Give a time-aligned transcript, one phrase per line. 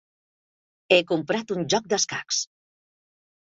[0.95, 2.43] He comprat un joc d'escacs.